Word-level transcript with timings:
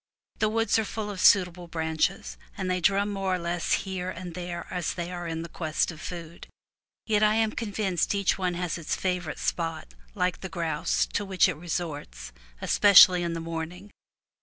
The 0.39 0.49
woods 0.49 0.79
are 0.79 0.83
full 0.83 1.11
of 1.11 1.21
suitable 1.21 1.67
branches, 1.67 2.35
and 2.57 2.71
they 2.71 2.81
drum 2.81 3.09
more 3.13 3.35
or 3.35 3.37
less 3.37 3.73
here 3.85 4.09
and 4.09 4.33
there 4.33 4.65
as 4.71 4.95
they 4.95 5.11
are 5.11 5.27
in 5.27 5.45
quest 5.49 5.91
of 5.91 6.01
food; 6.01 6.47
yet 7.05 7.21
I 7.21 7.35
am 7.35 7.51
convinced 7.51 8.15
each 8.15 8.35
one 8.35 8.55
has 8.55 8.79
its 8.79 8.95
favorite 8.95 9.37
spot, 9.37 9.93
like 10.15 10.41
the 10.41 10.49
grouse, 10.49 11.05
to 11.13 11.23
which 11.23 11.47
it 11.47 11.53
resorts, 11.55 12.33
especially 12.63 13.21
in 13.21 13.33
the 13.33 13.39
morning. 13.39 13.91